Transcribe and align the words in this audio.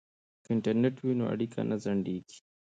که 0.43 0.47
انټرنیټ 0.55 0.95
وي 1.01 1.13
نو 1.19 1.23
اړیکه 1.33 1.59
نه 1.69 1.75
ځنډیږي. 1.83 2.39